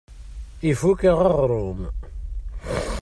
Ifukk-aɣ 0.69 1.19
uɣrum. 1.29 1.81